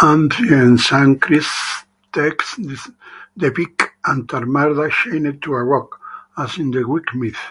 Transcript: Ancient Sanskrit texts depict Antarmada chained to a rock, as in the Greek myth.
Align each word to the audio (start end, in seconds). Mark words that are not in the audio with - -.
Ancient 0.00 0.78
Sanskrit 0.78 1.42
texts 2.12 2.60
depict 3.36 3.82
Antarmada 4.06 4.88
chained 4.92 5.42
to 5.42 5.54
a 5.54 5.64
rock, 5.64 6.00
as 6.38 6.56
in 6.56 6.70
the 6.70 6.84
Greek 6.84 7.12
myth. 7.12 7.42